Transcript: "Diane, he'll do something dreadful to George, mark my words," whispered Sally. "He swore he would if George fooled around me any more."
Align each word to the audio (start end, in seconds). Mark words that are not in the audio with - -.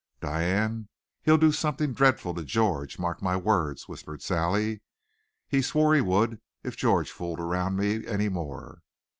"Diane, 0.19 0.89
he'll 1.21 1.37
do 1.37 1.51
something 1.51 1.93
dreadful 1.93 2.33
to 2.33 2.43
George, 2.43 2.97
mark 2.97 3.21
my 3.21 3.37
words," 3.37 3.87
whispered 3.87 4.23
Sally. 4.23 4.81
"He 5.47 5.61
swore 5.61 5.93
he 5.93 6.01
would 6.01 6.41
if 6.63 6.75
George 6.75 7.11
fooled 7.11 7.39
around 7.39 7.75
me 7.75 8.07
any 8.07 8.27
more." 8.27 8.81